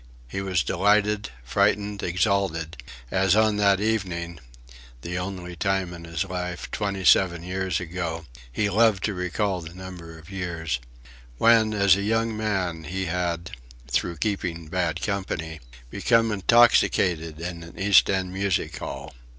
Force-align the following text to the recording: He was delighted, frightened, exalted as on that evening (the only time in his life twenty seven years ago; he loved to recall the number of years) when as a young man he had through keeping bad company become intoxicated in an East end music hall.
He 0.27 0.41
was 0.41 0.63
delighted, 0.63 1.29
frightened, 1.43 2.01
exalted 2.01 2.75
as 3.11 3.35
on 3.35 3.57
that 3.57 3.79
evening 3.79 4.39
(the 5.03 5.19
only 5.19 5.55
time 5.55 5.93
in 5.93 6.05
his 6.05 6.23
life 6.23 6.71
twenty 6.71 7.05
seven 7.05 7.43
years 7.43 7.79
ago; 7.79 8.25
he 8.51 8.67
loved 8.67 9.03
to 9.03 9.13
recall 9.13 9.61
the 9.61 9.75
number 9.75 10.17
of 10.17 10.31
years) 10.31 10.79
when 11.37 11.75
as 11.75 11.95
a 11.95 12.01
young 12.01 12.35
man 12.35 12.85
he 12.85 13.05
had 13.05 13.51
through 13.91 14.17
keeping 14.17 14.69
bad 14.69 15.03
company 15.03 15.59
become 15.91 16.31
intoxicated 16.31 17.39
in 17.39 17.61
an 17.61 17.77
East 17.77 18.09
end 18.09 18.33
music 18.33 18.75
hall. 18.79 19.13